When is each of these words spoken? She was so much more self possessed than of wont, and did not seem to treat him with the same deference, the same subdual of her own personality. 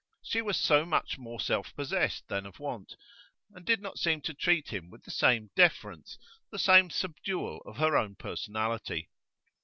She 0.23 0.41
was 0.41 0.57
so 0.57 0.83
much 0.83 1.19
more 1.19 1.39
self 1.39 1.75
possessed 1.75 2.27
than 2.27 2.47
of 2.47 2.59
wont, 2.59 2.95
and 3.53 3.63
did 3.63 3.81
not 3.83 3.99
seem 3.99 4.21
to 4.21 4.33
treat 4.33 4.69
him 4.69 4.89
with 4.89 5.03
the 5.03 5.11
same 5.11 5.51
deference, 5.55 6.17
the 6.49 6.57
same 6.57 6.89
subdual 6.89 7.61
of 7.67 7.77
her 7.77 7.95
own 7.95 8.15
personality. 8.15 9.11